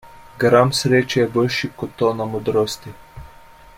Gram 0.43 0.71
sreče 0.77 1.19
je 1.21 1.27
boljši 1.35 1.69
kot 1.81 1.93
tona 2.03 2.29
modrosti. 2.33 2.95